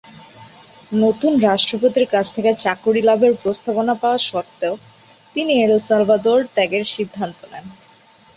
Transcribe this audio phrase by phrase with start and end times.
[0.95, 4.73] নতুন রাষ্ট্রপতির কাছ থেকে চাকুরী লাভের প্রস্তাবনা পাওয়া স্বত্বেও
[5.35, 7.65] তিনি এল সালভাদর ত্যাগের সিদ্ধান্ত নেন।